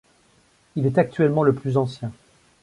[0.75, 2.11] Il est actuellement le plus ancien.